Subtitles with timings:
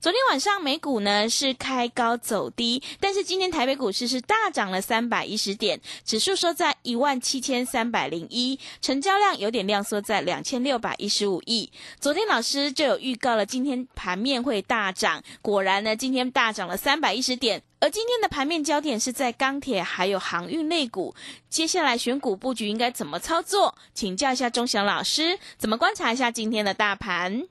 [0.00, 11.70] 昨天晚上美股呢是开高走低，但是今天台北股市是大涨了三百一十点，指数收在一万七千三百零一，成交量有点量缩在两千六百一十五亿。
[12.00, 17.62] 昨天老师就有预告了，今天盘面会大涨，果然呢，今天大涨了三百一十点。
[17.80, 21.14] 而今天的盘面焦点是在钢铁还有航运类股，
[21.48, 23.74] 接下来选股布局应该怎么操作？
[23.92, 27.42] 请教一下钟祥老师，怎么观察一下今天的大盘？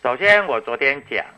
[0.00, 1.37] 首先，我昨天讲。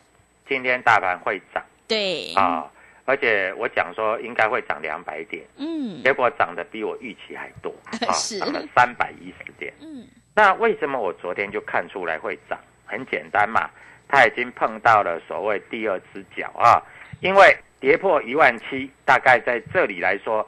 [0.51, 2.69] 今天大盘会涨，对啊，
[3.05, 7.73] 而且我讲说应该会涨两百点，嗯，结果涨得比我预期还多，
[8.05, 12.59] 啊，是涨了三百一十点，嗯，那为什么我昨天就看出来会涨？
[12.85, 13.69] 很简单嘛，
[14.09, 16.83] 它已经碰到了所谓第二只脚啊，
[17.21, 20.45] 因为跌破一万七，大概在这里来说，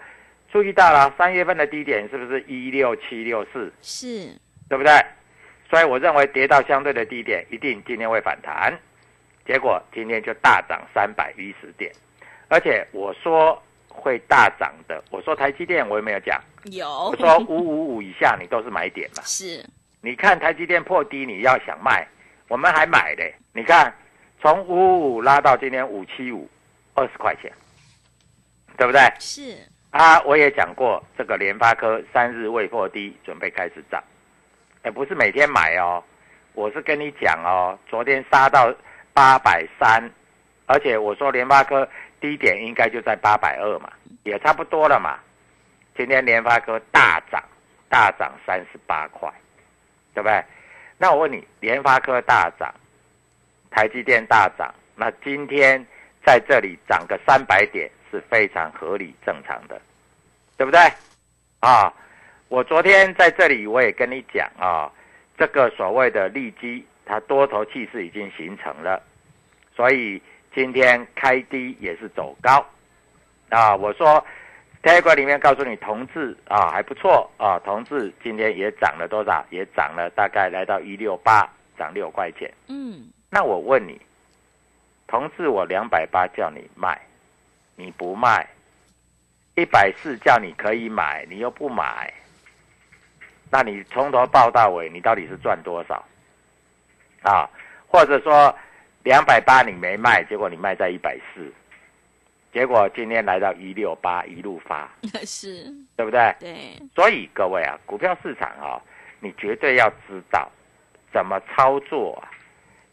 [0.52, 3.72] 注意到了三月份的低点是不是一六七六四？
[3.82, 4.38] 是，
[4.68, 4.92] 对不对？
[5.70, 8.78] 所以我认为跌到相对的低点，一定今天会反弹。
[9.46, 11.92] 结果今天就大涨三百一十点，
[12.48, 16.42] 而且我说会大涨的，我说台积电我有没有讲？
[16.72, 16.88] 有。
[17.10, 19.24] 我说五五五以下你都是买点嘛。
[19.28, 19.62] 是。
[20.00, 22.08] 你看台积电破低，你要想卖，
[22.48, 23.30] 我们还买的。
[23.52, 23.94] 你看
[24.42, 26.50] 从五五五拉到今天五七五，
[26.94, 27.52] 二十块钱，
[28.78, 29.02] 对不对？
[29.20, 29.58] 是。
[29.92, 34.02] 啊，我也讲过这个联发科三日未破低，准备开始涨。
[34.84, 36.02] 哎，不是每天买哦，
[36.54, 38.74] 我是跟你讲哦，昨天杀到。
[39.14, 40.10] 八百三，
[40.66, 41.88] 而且我说联发科
[42.20, 43.92] 低点应该就在八百二嘛，
[44.24, 45.20] 也差不多了嘛。
[45.96, 47.44] 今天联发科大涨，
[47.90, 49.32] 大涨三十八块，
[50.14, 50.44] 对不对？
[50.98, 52.74] 那我问你，联发科大涨，
[53.70, 55.86] 台积电大涨，那今天
[56.26, 59.80] 在这里涨个三百点是非常合理正常的，
[60.58, 60.80] 对不对？
[61.60, 61.94] 啊，
[62.48, 64.92] 我昨天在这里我也跟你讲啊，
[65.38, 66.84] 这个所谓的利基。
[67.06, 69.02] 它多头气势已经形成了，
[69.76, 70.22] 所以
[70.54, 72.66] 今天开低也是走高，
[73.50, 74.24] 啊，我说
[74.82, 79.46] ，T 股里面告诉你，同志啊还不错啊，同志今天也涨了多少？
[79.50, 82.52] 也涨了大概来到一六八，涨六块钱。
[82.68, 84.00] 嗯，那我问你，
[85.08, 87.00] 同志我两百八叫你卖，
[87.76, 88.46] 你不卖；
[89.56, 92.14] 一百四叫你可以买，你又不买，
[93.50, 96.04] 那你从头报到尾，你到底是赚多少？
[97.24, 97.50] 啊，
[97.88, 98.54] 或者说
[99.04, 101.52] 两百八你没卖，结果你卖在一百四，
[102.54, 104.90] 结果今天来到一六八一路发，
[105.26, 105.64] 是，
[105.96, 106.36] 对不对？
[106.40, 106.56] 对。
[106.94, 108.82] 所以各位啊，股票市场啊，
[109.20, 110.50] 你绝对要知道
[111.12, 112.30] 怎么操作啊，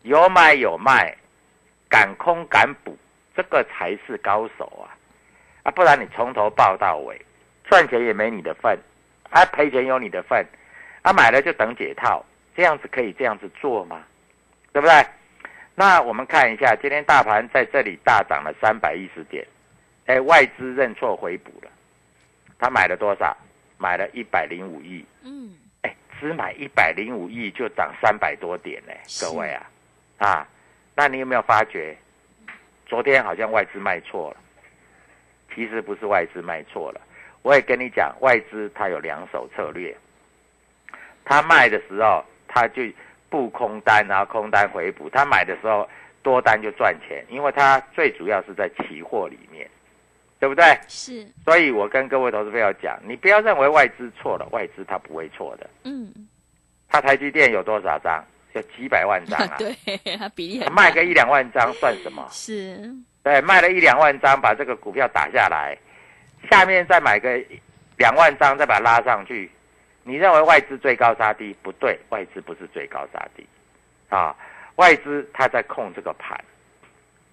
[0.03, 1.15] 有买有卖，
[1.89, 2.97] 敢空敢补，
[3.35, 4.97] 这个才是高手啊！
[5.65, 7.21] 啊，不然你从头报到尾，
[7.65, 8.79] 赚钱也没你的份，
[9.31, 10.47] 啊赔钱有你的份，
[11.03, 12.25] 啊买了就等解套，
[12.57, 14.03] 这样子可以这样子做吗？
[14.73, 15.07] 对不对？
[15.75, 19.47] 那我们看一下，今天大盘在这里大涨了三百一十点，
[20.07, 21.71] 哎，外资认错回补了，
[22.59, 23.37] 他买了多少？
[23.79, 25.03] 买了一百零五亿。
[25.23, 29.71] 嗯，哎，只买一百零五亿就涨三百多点呢，是各位啊，
[30.19, 30.47] 啊，
[30.95, 31.97] 那你有没有发觉，
[32.85, 34.37] 昨天好像外资卖错了？
[35.55, 37.01] 其实不是外资卖错了，
[37.41, 39.97] 我也跟你讲，外资它有两手策略，
[41.25, 42.83] 他卖的时候他就
[43.31, 45.89] 布空单，然后空单回补；他买的时候
[46.23, 49.67] 多单就赚钱，因为他最主要是在期货里面，
[50.39, 50.79] 对不对？
[50.89, 55.71] 是，所以我跟各位投资朋友讲，你不要认为外资错了，外资他不会错的。
[55.85, 56.13] 嗯，
[56.89, 58.23] 他台积电有多少张？
[58.53, 59.55] 有几百万张啊！
[59.63, 59.73] 对，
[60.19, 62.27] 他比例很大卖个一两万张算什么？
[62.33, 62.93] 是，
[63.23, 65.79] 对，卖了一两万张，把这个股票打下来，
[66.51, 67.41] 下面再买个
[67.97, 69.49] 两万张，再把它拉上去。
[70.03, 71.55] 你认为外资最高杀低？
[71.63, 73.47] 不对，外资不是最高杀低，
[74.09, 74.35] 啊，
[74.77, 76.43] 外资它在控这个盘，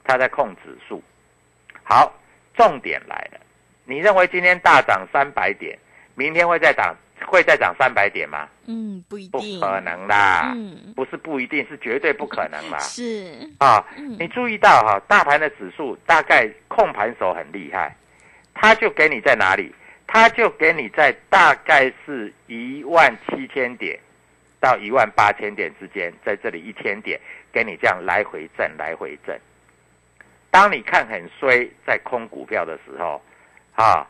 [0.03, 1.01] 它在控指数。
[1.83, 2.13] 好，
[2.53, 3.39] 重点来了，
[3.85, 5.79] 你认为今天大涨三百点，
[6.15, 6.93] 明天会再涨
[7.25, 8.47] 会再涨三百点吗？
[8.65, 12.77] 嗯，不一定不定，可能啦，嗯，不是不一定，是绝对不可能啦。
[12.83, 17.95] 是，啊，嗯你注意到哈、大盘的指数大概控盘手很厉害，
[18.53, 19.73] 他就给你在哪里？
[20.07, 23.99] 他就给你在大概是一万七千点
[24.59, 27.19] 到一万八千点之间，在这里一千点
[27.51, 29.39] 给你这样来回震，来回震。
[30.49, 33.21] 当你看很衰，在空股票的时候，
[33.75, 34.07] 啊，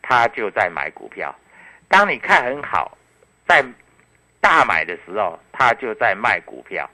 [0.00, 1.34] 他就在买股票；
[1.88, 2.96] 当你看很好，
[3.46, 3.62] 在
[4.40, 6.88] 大买的时候，他就在卖股票。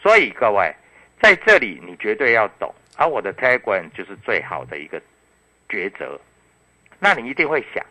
[0.00, 0.72] 所以各位，
[1.20, 5.02] 在这里你绝对要懂，而我的 Telegram 就是最好的一个
[5.68, 6.18] 抉择。
[7.00, 7.84] 那你一定会想，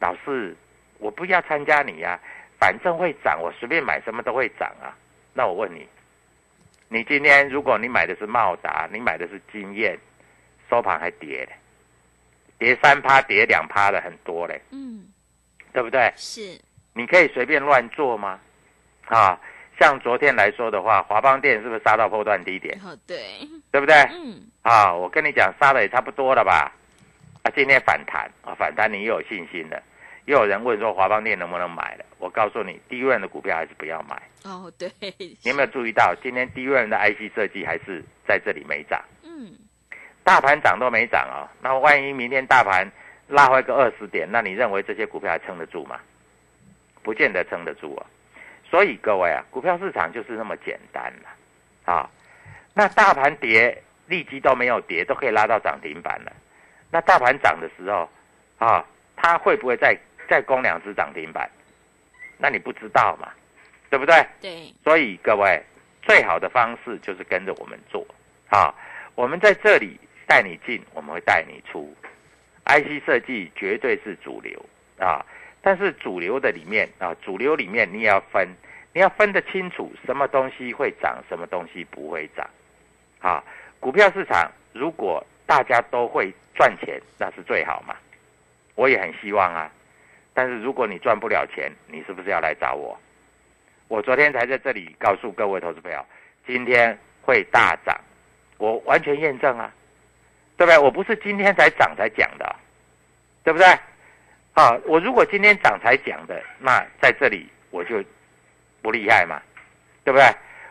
[0.00, 0.56] 老师，
[0.98, 2.18] 我不要参加你呀、
[2.58, 4.96] 反正会涨，我随便买什么都会涨啊。
[5.34, 5.86] 那我问你，
[6.88, 9.98] 你今天如果你买的是茂达，你买的是经验，
[10.70, 11.54] 收盘还跌嘞，
[12.58, 15.06] 跌三趴，跌两趴的很多嘞，嗯，
[15.74, 16.10] 对不对？
[16.16, 16.58] 是，
[16.94, 18.40] 你可以随便乱做吗？
[19.04, 19.38] 啊，
[19.78, 23.94] 像昨天来说的话，华邦电是不是杀到波段低点，哦，对，对不对？
[24.10, 26.72] 嗯，啊，我跟你讲，杀的也差不多了吧？
[27.46, 29.80] 啊，今天反弹啊，反弹你又有信心了。
[30.24, 32.04] 又有人问说华邦电能不能买了？
[32.18, 34.20] 我告诉你，低润的股票还是不要买。
[34.42, 39.54] 哦，对，你有没有注意到，今天低润的 IC 设计还是在这里没涨，嗯，
[40.24, 41.46] 大盘涨都没涨哦。
[41.62, 42.90] 那万一明天大盘
[43.28, 46.00] 拉回个二十点，那你认为这些股票还撑得住吗？
[47.04, 48.04] 不见得撑得住啊。
[48.68, 52.10] 所以各位啊，股票市场就是那么简单了啊。
[52.74, 56.32] 那大盘跌，立即都没有跌，都可以拉到涨停板了。
[56.90, 58.08] 那大盘涨的时候
[58.58, 58.84] 啊，
[59.16, 59.96] 它会不会再
[60.28, 61.50] 再攻两只涨停板？
[62.38, 63.30] 那你不知道嘛，
[63.90, 64.26] 对不对？
[64.40, 65.62] 对，所以各位，
[66.02, 68.06] 最好的方式就是跟着我们做
[68.48, 68.74] 啊。
[69.14, 71.94] 我们在这里带你进，我们会带你出。
[72.66, 74.60] IC 设计绝对是主流
[74.98, 75.24] 啊，
[75.62, 78.48] 但是主流的里面啊，主流里面你也要分，
[78.92, 82.48] 你要分得清楚什么东西会涨，什么东西不会涨。
[83.20, 83.42] 啊，
[83.80, 87.96] 股票市场如果大家都会赚钱，那是最好嘛。
[88.74, 89.70] 我也很希望啊，
[90.34, 92.98] 但是如果你赚不了钱，你是不是要来找我？
[93.88, 96.04] 我昨天才在这里告诉各位投资朋友，
[96.46, 97.98] 今天会大涨，
[98.58, 99.72] 我完全验证啊，
[100.56, 100.78] 对不对？
[100.78, 102.56] 我不是今天才涨才讲的，
[103.44, 103.66] 对不对？
[104.54, 108.02] 啊，我如果今天涨才讲的，那在这里我就
[108.82, 109.40] 不厉害嘛，
[110.02, 110.26] 对不对？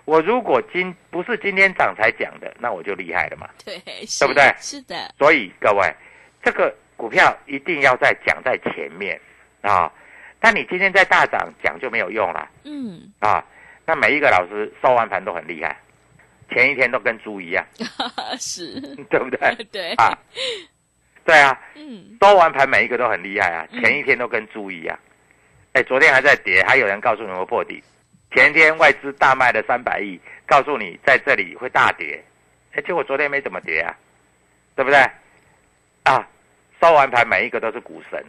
[0.06, 3.50] 我如果今不是今天涨才讲的，那我就厉害了嘛。
[3.64, 5.94] 对，对不对是的，所以各位，
[6.44, 9.20] 这个股票一定要在讲在前面
[9.62, 9.92] 啊。
[10.40, 12.48] 但你今天在大涨讲就没有用了。
[12.66, 13.44] 嗯，啊，
[13.86, 15.76] 那每一个老师收完盘都很厉害，
[16.52, 17.66] 前一天都跟猪一样，
[18.40, 19.66] 是， 对不对？
[19.72, 20.16] 对，啊，
[21.26, 25.00] 对啊，嗯，收完盘每一个都很厉害啊，嗯前一天都跟猪一样。
[25.74, 27.84] 哎，昨天还在跌，还有人告诉你们破底，
[28.36, 32.22] 前天外资大卖了三百亿，告诉你在这里会大跌，
[32.74, 33.96] 哎，结果昨天没怎么跌啊，
[34.76, 35.00] 对不对？
[36.04, 36.28] 啊，
[36.82, 38.22] 收完盘每一个都是股神，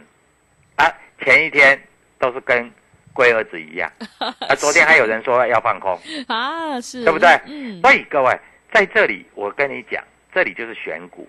[0.77, 0.87] 啊，
[1.19, 1.77] 前一天
[2.17, 2.71] 都是跟
[3.11, 5.99] 龟儿子一样， 啊，昨天还有人说要放空。
[6.29, 7.29] 啊，是，对不对？
[7.45, 8.39] 嗯，所以各位
[8.71, 10.01] 在这里，我跟你讲，
[10.33, 11.27] 这里就是选股，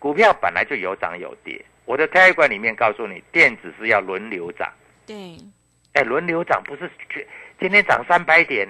[0.00, 1.64] 股票本来就有涨有跌。
[1.84, 4.68] 我的 Telegram 里面告诉你，电子是要轮流涨，
[5.06, 5.38] 对，
[5.92, 7.24] 哎，轮流涨不是去
[7.58, 8.68] 今天涨三百点，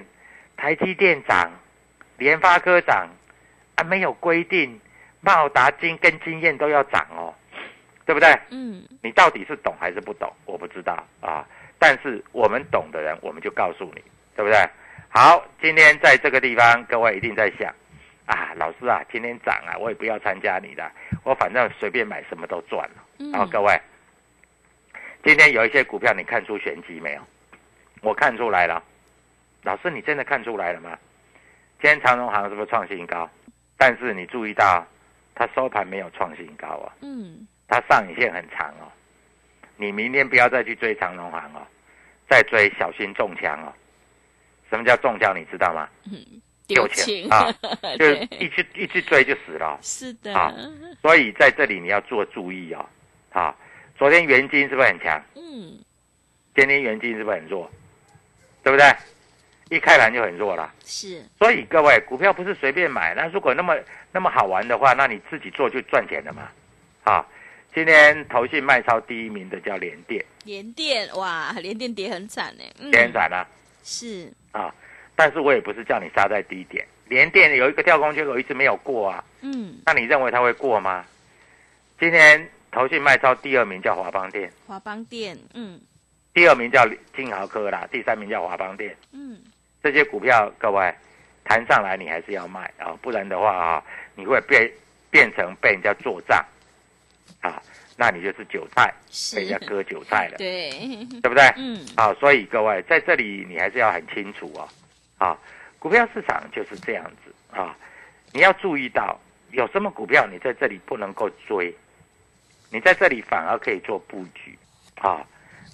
[0.55, 1.51] 台积电涨，
[2.17, 3.07] 联发科涨，
[3.75, 4.79] 啊，没有规定
[5.21, 7.33] 茂达金跟经验都要涨哦，
[8.05, 8.29] 对不对？
[8.51, 10.31] 嗯，你到底是懂还是不懂？
[10.45, 11.45] 我不知道啊。
[11.77, 14.01] 但是我们懂的人，我们就告诉你，
[14.35, 14.57] 对不对？
[15.09, 17.73] 好，今天在这个地方，各位一定在想
[18.25, 20.89] 啊，老师啊，今天涨啊，我也不要参加你的，
[21.23, 23.03] 我反正随便买什么都赚了。
[23.19, 23.77] 嗯然后各位，
[25.23, 27.21] 今天有一些股票，你看出玄机没有？
[28.05, 28.83] 我看出来了，
[29.63, 30.95] 老师，你真的看出来了吗？
[31.81, 33.27] 今天长荣行是不是创新高？
[33.77, 34.85] 但是你注意到，
[35.33, 38.85] 它收盘没有创新高啊，嗯，它上影线很长哦。
[39.75, 41.65] 你明天不要再去追长荣行哦，
[42.29, 43.73] 再追小心中枪哦。
[44.69, 45.35] 什么叫中枪？
[45.35, 45.89] 你知道吗？
[46.05, 46.23] 嗯
[46.67, 47.51] 丢钱啊，
[47.97, 49.79] 就是，一去一去追就死了哦。
[49.81, 50.53] 是的，啊
[51.01, 52.85] 所以在这里你要做注意哦。
[53.31, 53.55] 啊，
[53.97, 55.19] 昨天元金是不是很强？
[55.35, 55.77] 嗯，
[56.55, 57.69] 今天元金是不是很弱？
[58.65, 58.91] 对不对？
[59.69, 60.73] 一开盘就很弱了。
[60.83, 63.75] 是，所以各位，股票不是随便买，那如果那么
[64.11, 66.49] 那么好玩的话，那你自己做就赚钱了嘛。
[67.03, 67.23] 啊，
[67.75, 73.47] 今天投信卖超第一名的叫联电，联电哇，连电跌很惨呢，嗯连涨了
[73.83, 74.73] 是，啊。
[75.15, 81.05] 但是我也不是叫你杀在低点，联电有一个跳空缺口一直没有过啊，嗯，那你认为它会过吗？
[81.99, 85.79] 今天投信卖超第二名叫华邦电，华邦电，嗯
[86.35, 88.93] 第二名叫金豪科啦，第三名叫华邦电。
[89.13, 89.41] 嗯，
[89.81, 90.93] 这些股票，各位
[91.45, 93.83] 谈上来你还是要卖啊，不然的话啊，
[94.15, 94.69] 你会变
[95.09, 96.45] 变成被人家做账
[97.39, 97.63] 啊，
[97.95, 98.93] 那你就是韭菜，
[99.33, 100.69] 被人家割韭菜了，对，
[101.21, 101.45] 对不对？
[101.55, 104.67] 嗯，啊，所以各位在这里你还是要很清楚哦，
[105.17, 105.39] 啊，
[105.79, 107.77] 股票市场就是这样子啊，
[108.33, 109.17] 你要注意到
[109.51, 111.73] 有什么股票你在这里不能够追，
[112.69, 114.59] 你在这里反而可以做布局
[114.95, 115.25] 啊。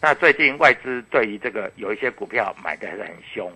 [0.01, 3.51] 那最近外资对于这个有一些股票买的还是很凶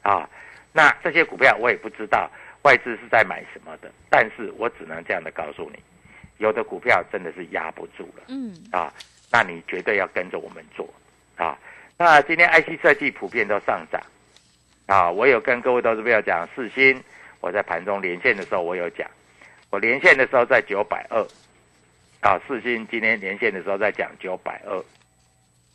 [0.00, 0.28] 啊，
[0.72, 2.30] 那这些股票我也不知道
[2.62, 5.78] 外资是在买什么的，但是我只能这样的告诉你，
[6.38, 8.24] 有的股票真的是压不住了。
[8.28, 8.90] 嗯，啊，
[9.30, 10.88] 那你绝对要跟着我们做
[11.36, 11.58] 啊。
[11.98, 14.00] 那今天 IC 设计普遍都上涨
[14.86, 16.98] 啊，我有跟各位投资朋友讲，四星
[17.40, 19.06] 我在盘中连线的时候我有讲，
[19.68, 21.22] 我连线的时候在九百二
[22.20, 24.82] 啊，四星今天连线的时候在讲九百二，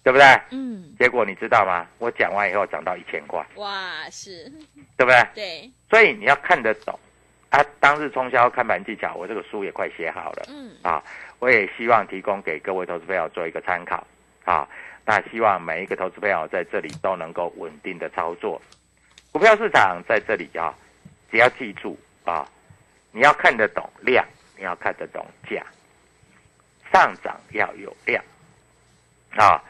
[0.09, 0.25] 对不对？
[0.49, 1.85] 嗯，结果你知道吗？
[1.99, 4.51] 我讲完以后涨到一千块，哇，是，
[4.97, 5.23] 对不对？
[5.35, 6.99] 对，所以你要看得懂
[7.51, 7.63] 啊。
[7.79, 10.47] 当日冲销看盘技巧，我这个书也快写好了。
[10.49, 11.03] 嗯，啊，
[11.37, 14.03] 我也希望提供给各位投资朋友做一个参考
[14.45, 14.67] 啊。
[15.05, 18.59] 那希望每一个投资朋友在这里都能够稳定的操作。
[19.31, 20.73] 股票市场在这里啊，
[21.29, 22.49] 只要记住啊，
[23.11, 24.25] 你要看得懂量，
[24.57, 25.63] 你要看得懂价，
[26.91, 28.23] 上涨要有量
[29.37, 29.61] 啊，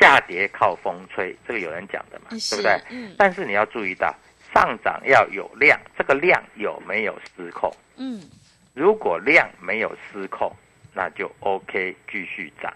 [0.00, 2.80] 下跌靠风吹，这个有人讲的嘛，对不对？
[2.90, 4.14] 嗯但是你要注意到，
[4.54, 7.72] 上涨要有量，这个量有没有失控？
[7.96, 8.20] 嗯，
[8.74, 10.54] 如果量没有失控，
[10.94, 12.72] 那就 OK 继续涨；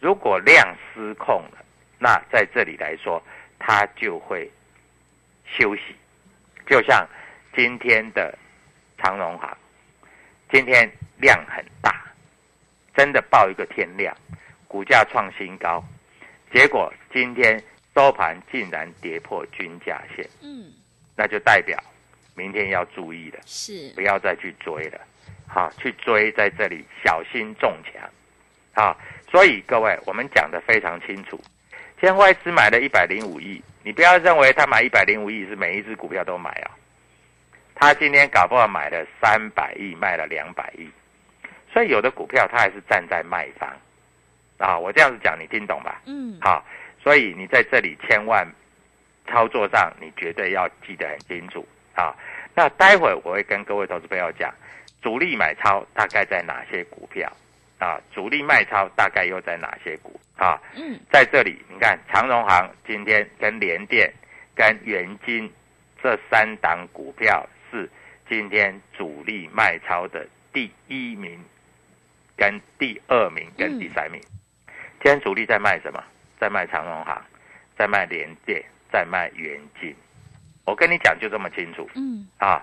[0.00, 1.64] 如果量失控了，
[1.98, 3.22] 那在这里来说，
[3.58, 4.50] 它就会
[5.46, 5.82] 休息。
[6.66, 7.06] 就像
[7.54, 8.36] 今天的
[8.98, 9.56] 长荣行，
[10.50, 12.04] 今天量很大，
[12.94, 14.16] 真的报一个天量，
[14.68, 15.84] 股价创新高，
[16.52, 17.62] 结果今天
[17.94, 20.72] 收盘竟然跌破均价线，嗯，
[21.16, 21.78] 那就代表
[22.34, 23.38] 明天要注意了。
[23.46, 23.92] 是。
[23.94, 25.00] 不，要再去追了，
[25.46, 28.02] 好，去追在这里小心中枪，
[28.74, 28.96] 啊，
[29.30, 31.40] 所以各位我们讲的非常清楚，
[32.00, 36.70] 今天外资买了一百零五亿，你不要认为他买一百零五亿是每一只股票都买啊，
[37.74, 40.88] 他今天搞不好买了三百亿，卖了两百亿，
[41.72, 43.68] 所以有的股票他还是站在卖方，
[44.60, 46.02] 啊，我这样子讲你听懂吧？
[46.04, 46.62] 嗯，好，
[47.02, 48.46] 所以你在这里千万
[49.26, 52.14] 操作上，你绝对要记得很清楚啊。
[52.54, 54.52] 那待会我会跟各位投资朋友讲，
[55.00, 57.32] 主力买超大概在哪些股票
[57.78, 57.98] 啊？
[58.12, 60.60] 主力卖超大概又在哪些股啊？
[60.76, 64.12] 嗯，在这里，你看长荣行今天跟联电、
[64.54, 65.50] 跟元金
[66.02, 67.88] 这三档股票是
[68.28, 71.42] 今天主力卖超的第一名、
[72.36, 74.20] 跟第二名、跟第三名。
[75.02, 76.02] 今天主力在卖什么？
[76.38, 77.20] 在卖长荣行，
[77.76, 79.94] 在卖联电，在卖元金。
[80.66, 82.62] 我跟你讲，就这么清楚嗯，啊！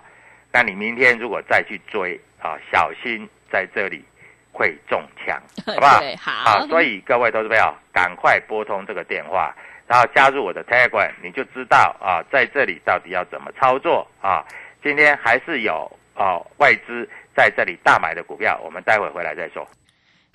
[0.51, 4.06] 那你明天如果再去追啊，小心在这里
[4.51, 6.00] 会中枪， 好不好？
[6.00, 9.53] 对，好，啊，所以各位投资朋友，赶快拨通这个电话，
[9.88, 14.46] 然后加入我的 Telegram，你就知道啊，在这里到底要怎么操作啊。
[14.84, 19.67] 今天还是有啊、外资在这里大买的股票，我们待会回来再说。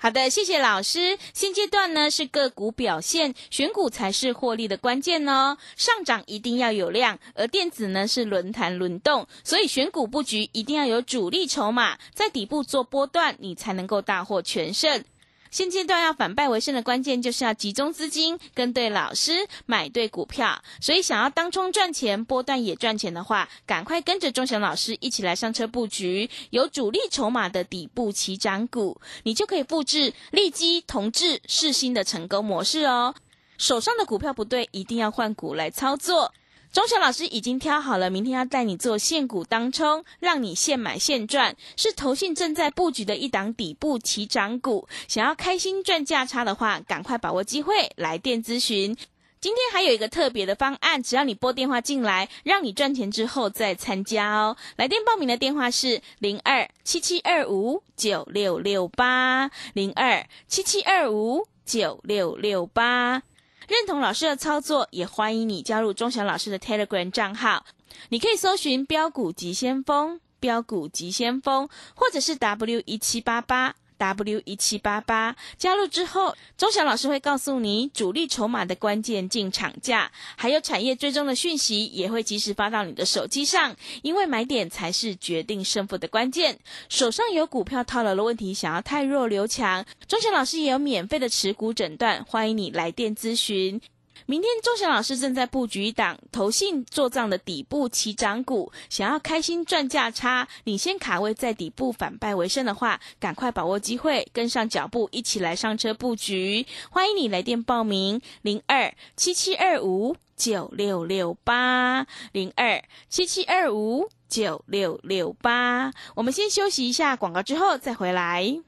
[0.03, 1.17] 好的，谢谢老师。
[1.33, 5.57] 现阶段呢是个股表现，选股才是获利的关键哦。
[5.77, 15.05] 上涨一定要有量，而电子呢是轮盘轮动，所以选股布局一定要有主力筹码，在底部做波段，你才能够大获全胜。
[15.53, 20.63] 现阶段要反败为胜的关键，就是要集中资金，跟对老师，买对股票。
[20.81, 33.13] 所以想要当冲赚钱，波段也赚钱的话，赶快跟着钟祥老师一起来上车布局有主力筹码的底部起涨股，你就可以复制利基、同志、世新的成功模式哦。
[33.59, 36.33] 手上的股票不对，一定要换股来操作。
[36.73, 44.87] 钟祥老师已经挑好了，明天要带你做现股当冲，让你现买现赚，是投信正在布局的一档底部起涨股。
[45.07, 48.97] 想要开心赚价差的话，赶快把握机会来电咨询。
[49.39, 54.57] 今天还有一个特别的方案，只要你拨电话进来，让你赚钱之后再参加哦。
[54.75, 63.21] 来电报名的电话是零二七七二五九六六八零二七七二五九六六八。
[63.67, 67.65] 认同老师的操作，也欢迎你加入钟祥老师的 Telegram 账号。
[68.09, 75.35] 你可以搜寻“标股急先锋”、“标股急先锋”，或者是 W 一七八八 W 一七八八。
[75.57, 83.75] 加入之后，钟祥老师会告诉你主力筹码的关键进场价，还有产业追踪的讯息，也会及时发到你的手机上。
[84.01, 86.59] 因为买点才是决定胜负的关键。
[86.89, 93.79] 手上有股票套牢的问题，想要太弱留强，钟祥老师也有免费的持股诊断，欢迎你来电咨询。
[94.25, 106.65] 明天钟祥老师正在布局一档投信做账的底部起涨股，想要开心赚价差，领先卡位在底部反败为胜的话，赶快把握机会，跟上脚步，一起来上车布局。
[106.89, 115.91] 欢迎你来电报名：零二七七二五九六六八零二七七二五九六六八。
[116.15, 118.61] 我们先休息一下广告，之后再回来。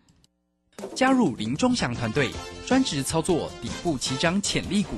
[0.94, 2.30] 加入林钟祥团队，
[2.68, 4.98] 专职操作底部起涨潜力股，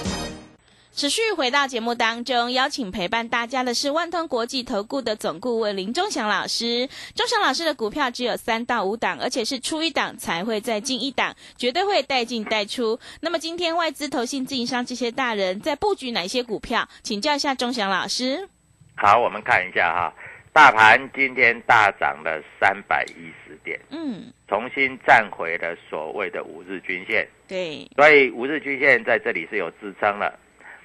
[0.93, 6.87] 持续回到节目当中，邀请陪伴大家的是万通国际投顾的总顾问林忠祥老师。
[7.15, 12.99] 忠祥老师的股票只有三到五档，而且是出一档才会再进一档，绝对会带进带出。
[13.21, 16.87] 那么今天外资、投信、自营商这些大人在布局哪些股票？
[17.03, 18.49] 请教一下忠祥老师。
[18.95, 20.13] 好，我们看一下哈，
[20.51, 30.37] 大盘今天大涨了三百一十点，嗯，重新站回了所谓的五日均线，对，所以五日均线在这里是有支撑了。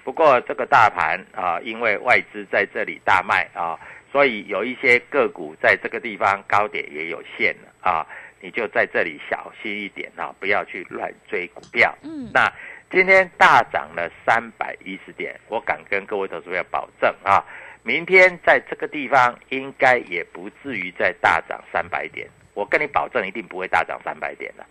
[0.06, 3.76] 不过这个大盘啊，因为外资在这里大卖啊，
[4.12, 8.06] 所以有一些个股在这个地方高点也有限了啊，
[8.40, 11.92] 你就在这里小心一点啊，不要去乱追股票。
[12.04, 12.48] 嗯，那
[12.88, 17.44] 今天大涨了三百一十点，我敢跟各位投资者保证啊，
[17.82, 24.64] 明天在这个地方应该也不至于再大涨三百点，我跟你保证一定不会大涨三百点的，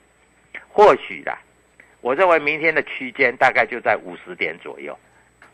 [0.69, 1.37] 或许啦，
[1.99, 4.97] 我认为明天的区间大概就在五十点左右。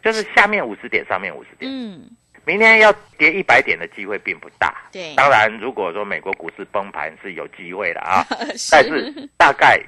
[0.02, 1.72] 就是下面五十点，上面五十点。
[1.72, 2.10] 嗯，
[2.46, 4.76] 明天要跌一百点的机会并不大。
[4.92, 8.26] 对，当然，如果说美国股市崩盘是有机会的啊，
[8.72, 9.80] 但是大概，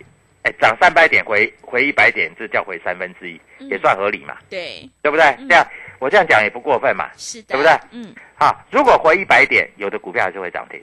[0.44, 4.38] 哎，涨三百点回回一百点，这叫回三分之一，也算合理嘛？
[4.50, 5.24] 对，对不对？
[5.50, 5.68] 这样
[6.00, 7.10] 我这样讲也不过分嘛？
[7.18, 7.72] 是的，对不对？
[7.92, 10.80] 嗯，好，如果回一百点，有的股票就会涨停。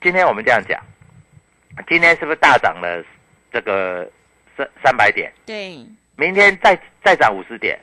[0.00, 0.80] 今天我们这样讲，
[1.88, 3.04] 今天是不是大涨了
[3.52, 4.08] 这个
[4.56, 5.32] 三三百点？
[5.44, 7.78] 对，明天再再涨五十点。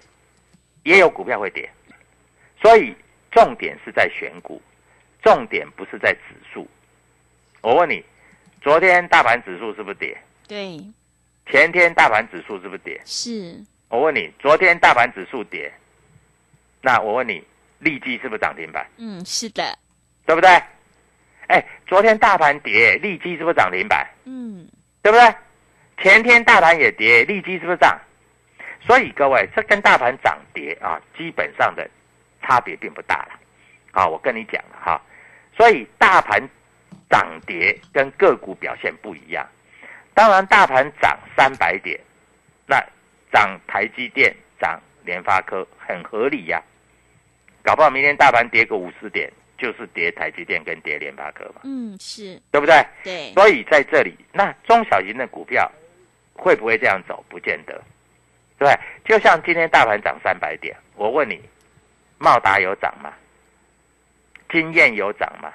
[0.87, 1.69] 也有股票会跌，
[2.61, 2.95] 所以
[3.29, 4.61] 重点是在选股，
[5.21, 6.65] 重点不是在指数。
[7.59, 8.01] 我问你，
[8.61, 10.17] 昨天大盘指数是不是跌？
[10.47, 10.79] 对。
[11.51, 13.01] 前天大盘指数是不是跌？
[13.03, 13.61] 是。
[13.89, 15.69] 我问你，昨天大盘指数跌，
[16.81, 17.43] 那我问你，
[17.79, 18.87] 利基是不是涨停板？
[18.95, 19.77] 嗯，是的。
[20.25, 20.49] 对不对？
[21.47, 24.07] 哎，昨天大盘跌，利基是不是涨停板？
[24.23, 24.65] 嗯，
[25.01, 25.35] 对不对？
[26.01, 27.99] 前天大盘也跌，利基是不是涨？
[28.81, 31.89] 所以各位，这跟大盘涨跌啊，基本上的
[32.41, 33.39] 差别并不大了。
[33.91, 35.01] 啊，我跟你讲了哈，
[35.55, 36.41] 所以大盘
[37.09, 39.45] 涨跌跟个股表现不一样。
[40.13, 41.99] 当然，大盘涨三百点，
[42.65, 42.81] 那
[43.31, 46.61] 涨台积电、涨联发科很合理呀。
[47.63, 51.61] 搞不好明天大盘跌个五十点，就是跌台积电跟跌联发科嘛。
[51.63, 52.85] 嗯，是对不对？
[53.03, 53.33] 对。
[53.33, 55.69] 所以在这里，那中小型的股票
[56.33, 57.23] 会不会这样走？
[57.27, 57.83] 不见得。
[58.57, 58.73] 对，
[59.05, 61.41] 就像今天大盘涨三百点，我问你，
[62.17, 63.13] 茂达有涨吗？
[64.49, 65.53] 经验有涨吗？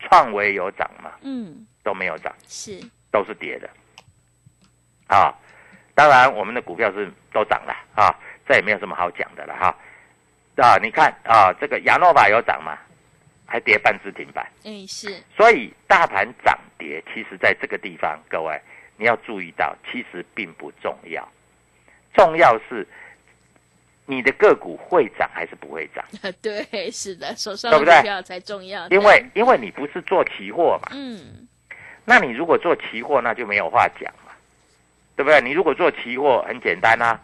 [0.00, 1.12] 创维有涨吗？
[1.22, 3.70] 嗯，都没有涨，是，都是跌的。
[5.06, 5.32] 啊，
[5.94, 8.12] 当然我们的股票是都涨了啊，
[8.48, 9.76] 这也没有什么好讲的了哈。
[10.56, 12.76] 啊，你看啊，这个亚诺法有涨吗？
[13.46, 14.50] 还跌半只停板。
[14.64, 18.58] 哎，是，所以大盘涨跌，其实在这个地方，各位
[18.96, 21.28] 你要注意到，其实并不重要，
[22.14, 22.86] 重要是
[24.06, 26.04] 你的个股会涨还是不会涨。
[26.42, 31.46] 对，是的，手上对不对的股票才重要，因为因为你不是做期货嘛，嗯，
[32.04, 34.32] 那你如果做期货，那就没有话讲嘛，
[35.16, 35.40] 对不对？
[35.40, 37.20] 你如果做期货，很简单啊，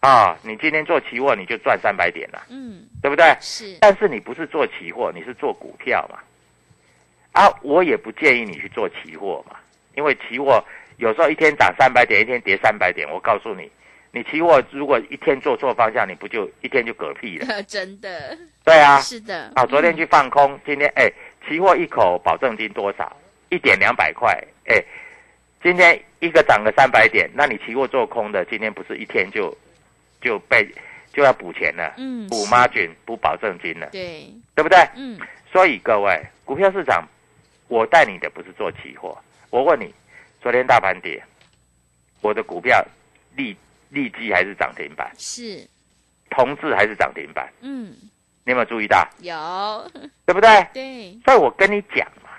[0.00, 3.36] 啊，你今天做期货你就赚三百点了，嗯，对不对？
[3.40, 6.18] 是，但是你不是做期货，你是做股票嘛？
[7.32, 9.56] 啊，我也不建议你去做期货嘛，
[9.94, 10.64] 因为期货
[10.96, 13.06] 有时候一天涨三百点，一天跌三百点。
[13.10, 13.70] 我告诉你，
[14.16, 17.62] 你期货如果一天做错方向，你不就一天就嗝屁了？
[17.68, 21.12] 真的，对啊，是的，啊，昨天嗯去放空，今天哎，
[21.46, 23.14] 期货一口保证金多少？
[23.50, 24.32] 一点两百块，
[24.68, 24.82] 哎，
[25.62, 29.54] 今天一个涨个三百点，那你期货做空的，今天不是一天就
[30.22, 30.66] 就被
[31.12, 31.92] 就要补钱了？
[31.98, 34.78] 嗯，补是 margin 补保证金了，对，对不对？
[34.96, 35.20] 嗯，
[35.52, 37.06] 所以各位，股票市场，
[37.68, 39.14] 我带你的不是做期货。
[39.50, 39.92] 我问你，
[40.40, 41.22] 昨天大盘跌，
[42.22, 42.82] 我的股票
[43.36, 43.54] 利
[43.90, 45.66] 利基还是涨停板，是，
[46.30, 47.52] 同志还是涨停板？
[47.60, 47.94] 嗯，
[48.44, 49.06] 你有没有注意到？
[49.20, 49.90] 有，
[50.24, 50.66] 对不对？
[50.72, 52.30] 对，所以我跟你讲嘛，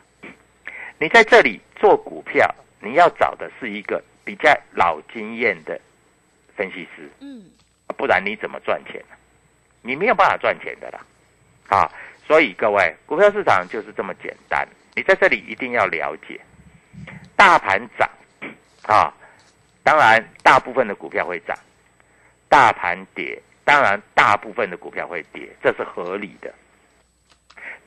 [1.00, 2.50] 你在这里做股票，
[2.82, 5.80] 你要找的是一个比较老经验的
[6.56, 7.44] 分析师，嗯，
[7.98, 9.16] 不然你怎么赚钱呢？
[9.82, 11.00] 你没有办法赚钱的啦，
[11.70, 11.90] 啊！
[12.26, 14.68] 所以各位，股票市场就是这么简单。
[14.96, 16.38] 你在这里一定要了解，
[17.38, 18.10] 大盘涨
[18.84, 19.14] 啊，
[19.88, 21.56] 当然大部分的股票会涨；
[22.50, 26.54] 大盘跌，当然大部分的股票会跌，这是合理的。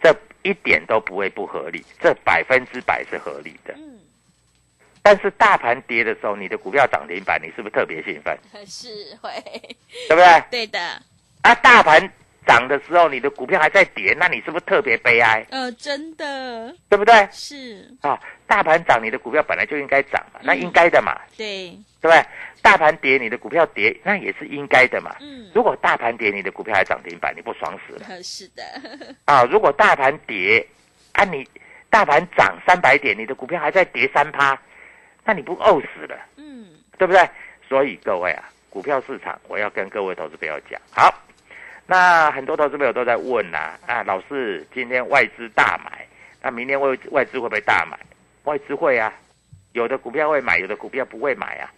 [0.02, 3.74] 这一点都不会不合理，这百分之百是合理的。
[3.76, 4.00] 嗯，
[5.02, 8.34] 但是大盘跌的时候，你的股票涨停板，你是不是特别兴奋？
[8.66, 9.30] 是会，
[10.08, 10.42] 对不对？
[10.50, 10.80] 对的，
[11.42, 12.10] 啊，大盘
[12.46, 15.44] 涨的时候，你的股票还在跌，那你是不是特别悲哀？
[15.50, 17.28] 呃，真的对不对？
[17.30, 22.24] 是，啊，大盘涨，你的股票本来就应该涨嘛，那应该的嘛，对，对不对？
[22.62, 25.16] 大盘跌，你的股票跌，那也是应该的嘛。
[25.20, 28.62] 嗯，如果大盘跌，你的股票还涨停板，你不爽死了呃是的，
[29.24, 29.44] 啊！
[29.44, 30.66] 如果大盘跌，
[31.12, 31.46] 啊你
[31.88, 34.60] 大盘涨三百点，你的股票还在跌三趴，
[35.24, 36.16] 那你不呕死了？
[36.36, 36.66] 嗯，
[36.98, 37.26] 对不对？
[37.66, 41.14] 所以各位啊，股票市场我要跟各位投资朋友讲，好，
[41.90, 46.06] 那很多投资朋友都在问呐、啊，老师，今天外资大买，
[46.40, 47.98] 那明天外外资会不会大买？
[48.44, 49.12] 外资会啊，
[49.72, 51.68] 有的股票会买，有的股票不会买啊，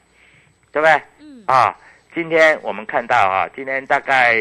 [0.70, 1.02] 对不对？
[1.18, 1.74] 嗯，啊，
[2.14, 4.36] 今天我们看到啊，今天大概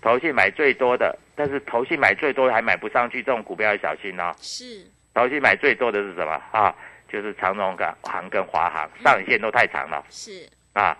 [0.00, 4.32] 投信买最多的，但是投信买最多还买不上去，这种股票要小心哦。
[4.38, 6.72] 是，投信买最多的是什么啊？
[7.08, 10.04] 就是长荣港行跟华航，上影线都太长了。
[10.08, 10.96] 是，啊，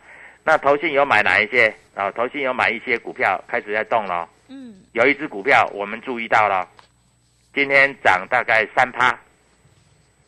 [0.47, 1.75] 那投信有买哪一些？
[1.97, 4.29] 啊，投信有买一些股票开始在动了。
[4.47, 6.69] 嗯，有一只股票我们注意到了，
[7.53, 9.19] 今天涨大概三趴。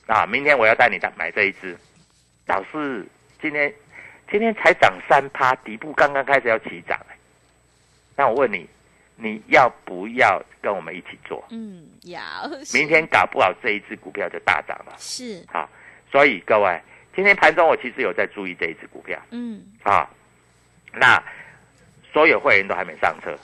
[0.08, 1.78] 啊，明天我要带你买这一只。
[2.46, 3.06] 老师，
[3.40, 3.72] 今天
[4.28, 6.98] 今天才涨三趴，底部刚刚开始要起涨、
[8.16, 8.68] 那我问你，
[9.14, 11.46] 你要不要跟我们一起做？
[11.50, 12.20] 嗯，要，
[12.74, 14.94] 明天搞不好这一只股票就大涨了。
[14.98, 15.70] 是，好，
[16.10, 16.80] 所以各位，
[17.18, 19.18] 今天盘中我其实有在注意这一只股票。
[19.32, 20.08] 嗯，啊，
[20.92, 21.20] 那
[22.12, 23.36] 所有会员都还没上车，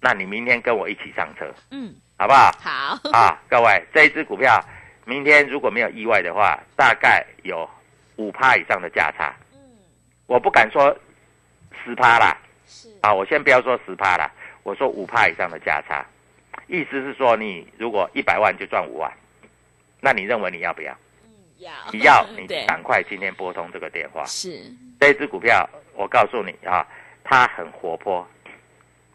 [0.00, 2.52] 那你明天跟我一起上车，嗯，好不好？
[2.62, 4.64] 好，啊，各位，这一只股票
[5.04, 7.68] 明天如果没有意外的话，大概有
[8.14, 9.34] 五趴以上的价差。
[9.52, 9.58] 嗯，
[10.28, 10.96] 我不敢说
[11.84, 14.30] 十趴啦，是，啊，我先不要说十趴啦，
[14.62, 16.06] 我说五趴以上的价差，
[16.68, 19.12] 意思是说你如果一百万就赚五万，
[20.00, 20.96] 那你认为你要不要？
[21.92, 24.24] 你要，你，赶快今天拨通这个电话。
[24.24, 26.86] 是，这只股票，我告诉你啊，
[27.24, 28.26] 它很活泼，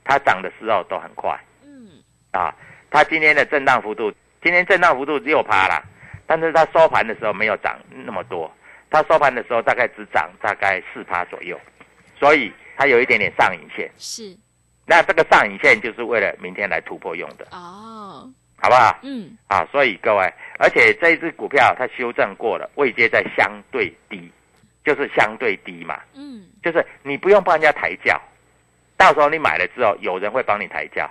[0.04, 1.39] 它涨的时候都很快。
[1.63, 1.88] 嗯，
[2.32, 2.56] 啊。
[2.93, 4.12] 它今天的震荡幅度，
[4.43, 5.82] 今天震荡幅度六趴啦，
[6.27, 8.51] 但是它收盘的时候没有涨那么多，
[8.89, 11.58] 它收盘的时候大概只涨大概四趴左右，
[12.19, 13.89] 所以它有一点点上影线。
[13.97, 14.36] 是，
[14.86, 18.30] 那这个上影线就是为了明天来突破用的，哦，
[18.62, 18.95] 好不好？
[19.02, 24.32] 嗯，啊，所以各位，而且这一只股票它修正过了，位阶在相对低，
[24.86, 26.00] 就是相对低嘛。
[26.13, 28.21] 嗯，就是你不用帮人家抬轿，
[28.95, 31.10] 到时候你买了之后，有人会帮你抬轿。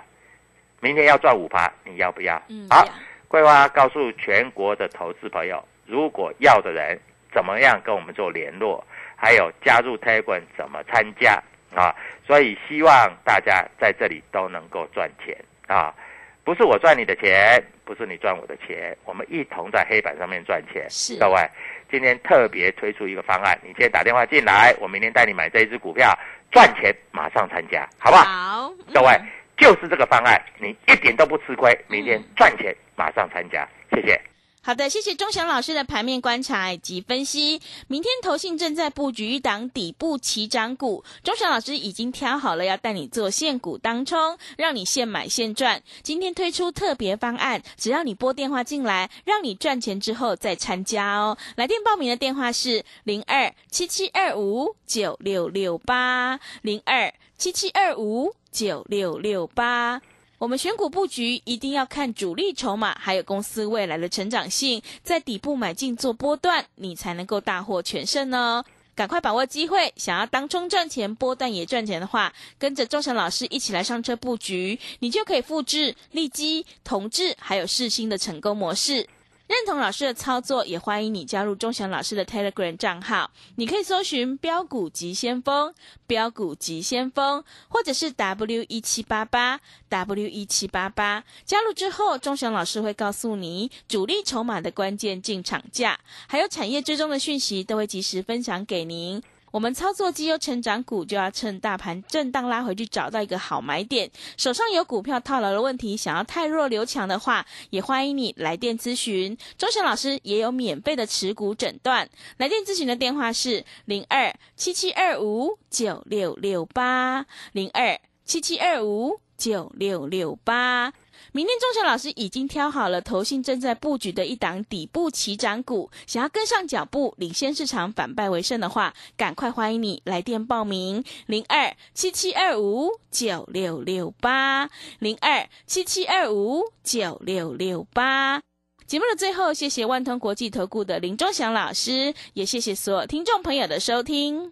[0.79, 2.41] 明天要赚五趴，你要不要？
[2.47, 2.93] 嗯，好要，
[3.27, 6.97] 桂花告诉全国的投资朋友，如果要的人
[7.33, 8.81] 怎么样跟我们做联络，
[9.17, 11.33] 还有加入 Telegram 怎么参加
[11.75, 11.93] 啊？
[12.25, 15.37] 所以希望大家在这里都能够赚钱
[15.67, 15.93] 啊！
[16.43, 20.85] 不是我赚你的钱，不是你赚我的钱，我们一同在黑板上面赚钱。
[20.89, 21.49] 是各位，
[21.89, 26.17] 今天特别推出一个方案，你今天打电话进来，我明天带你买这一只股票，
[26.51, 28.23] 赚钱马上参加，好不好？
[28.23, 29.27] 好，各位嗯，
[29.57, 34.19] 就是这个方案，你一点都不吃亏，明天赚钱马上参加，谢谢。
[34.63, 37.59] 好的，谢谢钟祥老师的盘面观察以及分析。
[37.87, 45.81] 明天投信正在布局一档底部起涨股，钟祥老师已经挑好了，要带你做现股当冲，让你现买现赚。
[46.03, 51.35] 今天推出特别方案，只要你拨电话进来，让你赚钱之后再参加哦。
[51.55, 60.03] 来电报名的电话是零二七七二五九六六八零二七七二五九六六八。
[60.41, 68.65] 我们选股布局一定要看主力筹码，还有公司未来的成长性，在底部买进做波段，你才能够大获全胜哦。
[68.95, 79.07] 赶快把握机会，想要当中赚钱、波段也赚钱的话，跟着钟成老师一起来上车布局，你就可以复制利基、同志还有世新的成功模式。
[79.51, 83.29] 认同老师的操作，也欢迎你加入钟祥老师的 Telegram 账号。
[83.57, 85.73] 你可以搜寻“标股急先锋”、
[86.07, 89.59] “标股急先锋”，或者是 W 一七八八
[89.89, 91.25] W 一七八八。
[91.43, 99.21] 加入之后，钟祥老师会告诉你主力筹码的关键进场价，还有产业追踪的讯息，都会及时分享给您。
[99.51, 104.09] 我们操作绩优成长股，就要趁大盘震荡拉回去，找到一个好买点。
[104.37, 109.37] 手上有股票套牢的问题，想要太弱留强的话，也欢迎你来电咨询。
[109.57, 120.93] 钟祥老师也有免费的持股诊断，来电咨询的电话是零二七七二五九六六八零二七七二五九六六八。
[121.33, 138.41] 明天钟祥老师已经挑好了投信正在布局的一档底部起涨股，想要跟上脚步，领先市场，反败为胜的话，赶快欢迎你来电报名零二七七二五九六六八零二七七二五九六六八。
[138.85, 144.51] 节目的最后，谢谢万通国际投顾的林钟祥老师，也谢谢所有听众朋友的收听。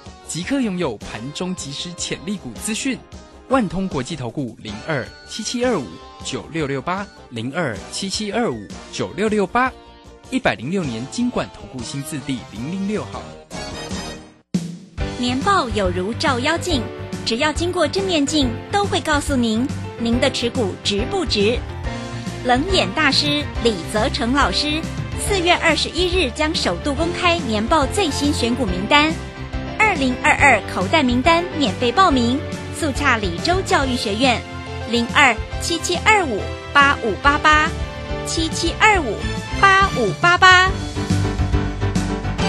[0.31, 2.97] 即刻拥有盘中即时潜力股资讯。
[3.49, 5.85] 万通国际投顾零二七七二五
[6.23, 9.69] 九六六八零二七七二五九六六八，
[10.29, 13.21] 一百零六年经管投顾新字第零零六号。
[15.19, 16.81] 年报有如照妖镜，
[17.25, 19.67] 只要经过正面镜，都会告诉您
[19.99, 21.59] 您的持股值不值。
[22.45, 24.81] 冷眼大师李泽成老师
[25.19, 29.13] 四月二十一日将首度公开年报最新选股名单，
[29.91, 32.39] 二零二二口袋名单免费报名，
[32.79, 34.41] 速洽李州教育学院
[34.89, 36.39] 零二七七二五
[36.71, 37.67] 八五八八
[38.25, 39.17] 七七二五
[39.59, 40.71] 八五八八。